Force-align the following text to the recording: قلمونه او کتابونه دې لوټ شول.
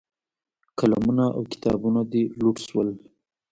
قلمونه 0.77 1.25
او 1.35 1.41
کتابونه 1.51 2.01
دې 2.11 2.23
لوټ 2.39 2.57
شول. 2.67 2.89